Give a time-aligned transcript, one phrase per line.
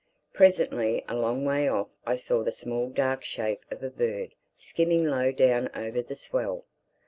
[0.33, 5.05] Presently a long way off I saw the small dark shape of a bird skimming
[5.05, 6.65] low down over the swell.